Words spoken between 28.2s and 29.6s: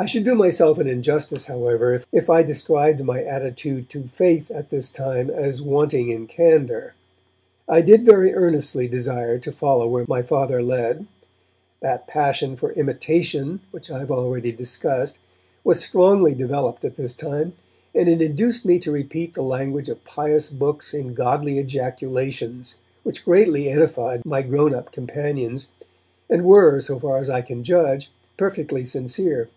perfectly sincere.